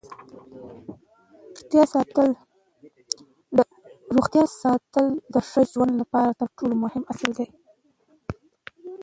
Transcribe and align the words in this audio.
روغتیا 4.15 4.45
ساتل 4.61 5.07
د 5.33 5.35
ښه 5.49 5.61
ژوند 5.71 5.93
لپاره 6.01 6.31
تر 6.39 6.47
ټولو 6.57 6.75
مهم 6.83 7.03
اصل 7.11 7.29
دی 7.37 7.47